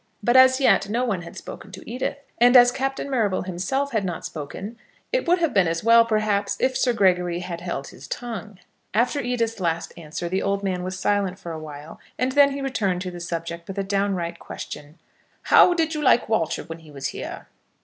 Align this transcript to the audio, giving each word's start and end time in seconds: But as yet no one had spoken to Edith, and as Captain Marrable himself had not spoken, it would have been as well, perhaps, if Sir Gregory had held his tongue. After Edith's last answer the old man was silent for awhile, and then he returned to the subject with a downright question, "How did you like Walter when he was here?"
But 0.23 0.35
as 0.35 0.59
yet 0.59 0.89
no 0.89 1.05
one 1.05 1.21
had 1.21 1.37
spoken 1.37 1.71
to 1.73 1.87
Edith, 1.87 2.17
and 2.39 2.57
as 2.57 2.71
Captain 2.71 3.07
Marrable 3.07 3.43
himself 3.43 3.91
had 3.91 4.03
not 4.03 4.25
spoken, 4.25 4.75
it 5.11 5.27
would 5.27 5.37
have 5.37 5.53
been 5.53 5.67
as 5.67 5.83
well, 5.83 6.05
perhaps, 6.05 6.57
if 6.59 6.75
Sir 6.75 6.91
Gregory 6.91 7.41
had 7.41 7.61
held 7.61 7.89
his 7.89 8.07
tongue. 8.07 8.57
After 8.95 9.21
Edith's 9.21 9.59
last 9.59 9.93
answer 9.95 10.27
the 10.27 10.41
old 10.41 10.63
man 10.63 10.81
was 10.81 10.97
silent 10.97 11.37
for 11.37 11.51
awhile, 11.51 11.99
and 12.17 12.31
then 12.31 12.49
he 12.53 12.61
returned 12.63 13.01
to 13.03 13.11
the 13.11 13.19
subject 13.19 13.67
with 13.67 13.77
a 13.77 13.83
downright 13.83 14.39
question, 14.39 14.97
"How 15.43 15.75
did 15.75 15.93
you 15.93 16.01
like 16.01 16.27
Walter 16.27 16.63
when 16.63 16.79
he 16.79 16.89
was 16.89 17.09
here?" 17.09 17.45